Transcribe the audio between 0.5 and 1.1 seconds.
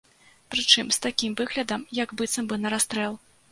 Прычым з